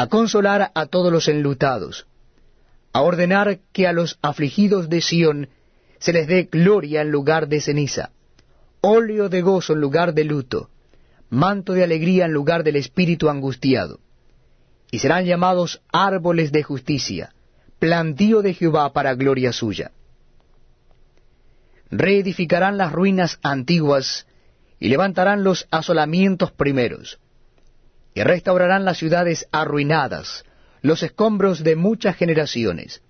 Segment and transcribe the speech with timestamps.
[0.00, 2.06] a consolar a todos los enlutados,
[2.90, 5.50] a ordenar que a los afligidos de Sión
[5.98, 8.10] se les dé gloria en lugar de ceniza,
[8.80, 10.70] óleo de gozo en lugar de luto,
[11.28, 14.00] manto de alegría en lugar del espíritu angustiado.
[14.90, 17.34] Y serán llamados árboles de justicia,
[17.78, 19.90] plantío de Jehová para gloria suya.
[21.90, 24.26] Reedificarán las ruinas antiguas
[24.78, 27.18] y levantarán los asolamientos primeros,
[28.14, 30.44] y restaurarán las ciudades arruinadas,
[30.82, 33.02] los escombros de muchas generaciones.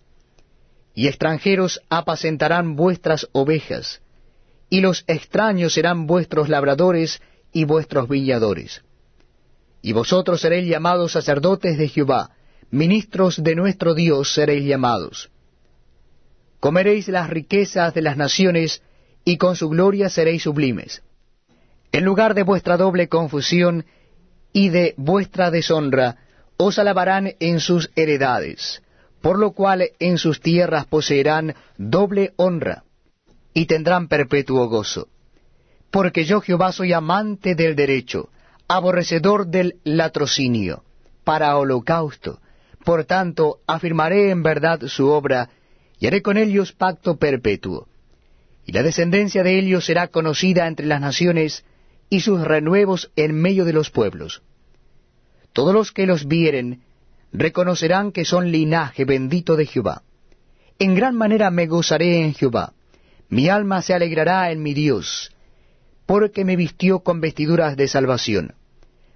[0.95, 4.03] Y extranjeros apacentarán vuestras ovejas,
[4.69, 7.21] y los extraños serán vuestros labradores
[7.53, 8.83] y vuestros viñadores.
[9.83, 12.31] Y vosotros seréis llamados sacerdotes de Jehová,
[12.71, 15.31] ministros de nuestro Dios seréis llamados.
[16.61, 18.83] Comeréis las riquezas de las naciones,
[19.25, 21.03] y con su gloria seréis sublimes.
[21.93, 23.87] En lugar de vuestra doble confusión
[24.53, 26.17] y de vuestra deshonra,
[26.57, 28.83] os alabarán en sus heredades,
[29.23, 32.85] por lo cual en sus tierras poseerán doble honra,
[33.55, 35.09] y tendrán perpetuo gozo.
[35.91, 38.29] Porque yo Jehová soy amante del derecho,
[38.69, 40.85] aborrecedor del latrocinio,
[41.25, 42.41] para holocausto.
[42.85, 45.51] Por tanto, afirmaré en verdad su obra,
[45.99, 47.89] y haré con ellos pacto perpetuo.
[48.65, 51.65] Y la descendencia de ellos será conocida entre las naciones,
[52.11, 54.43] y sus renuevos en medio de los pueblos.
[55.53, 56.83] Todos los que los vieren
[57.33, 60.03] reconocerán que son linaje bendito de Jehová.
[60.79, 62.73] En gran manera me gozaré en Jehová.
[63.29, 65.33] Mi alma se alegrará en mi Dios,
[66.05, 68.55] porque me vistió con vestiduras de salvación.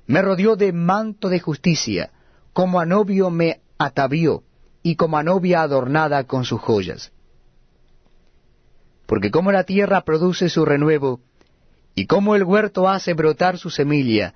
[0.07, 2.13] Me rodeó de manto de justicia,
[2.53, 4.45] como a novio me atavió,
[4.83, 7.11] y como a novia adornada con sus joyas.
[9.07, 11.21] Porque como la tierra produce su renuevo,
[11.95, 14.35] y como el huerto hace brotar su semilla,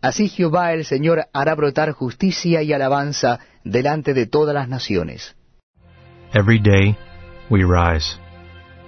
[0.00, 5.36] así Jehová el Señor hará brotar justicia y alabanza delante de todas las naciones.
[6.34, 6.96] Every day,
[7.50, 8.18] we rise,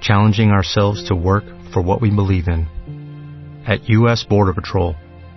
[0.00, 2.66] challenging ourselves to work for what we believe in.
[3.66, 4.24] At U.S.
[4.28, 4.94] Border Patrol,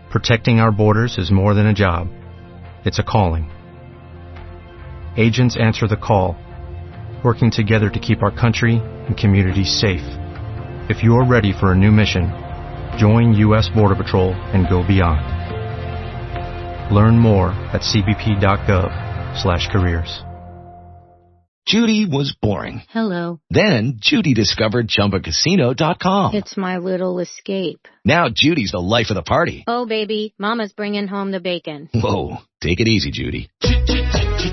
[0.09, 2.07] protecting our borders is more than a job,
[2.85, 3.49] it's a calling.
[5.15, 6.35] Agents answer the call,
[7.23, 10.03] working together to keep our country and communities safe.
[10.89, 12.42] If you are ready for a new mission,
[12.97, 13.69] join U.S.
[13.69, 15.21] Border Patrol and go beyond.
[16.93, 20.23] Learn more at cbp.gov/careers.
[21.65, 22.81] Judy was boring.
[22.89, 23.39] Hello.
[23.49, 26.35] Then Judy discovered ChumbaCasino.com.
[26.35, 27.87] It's my little escape.
[28.03, 29.63] Now Judy's the life of the party.
[29.65, 31.89] Oh, baby, Mama's bringing home the bacon.
[31.93, 33.49] Whoa, take it easy, Judy.